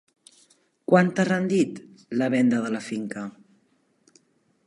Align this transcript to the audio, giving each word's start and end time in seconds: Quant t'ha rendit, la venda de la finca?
Quant 0.91 1.11
t'ha 1.19 1.25
rendit, 1.29 1.77
la 2.21 2.31
venda 2.37 2.63
de 2.65 2.73
la 2.79 2.83
finca? 2.89 3.27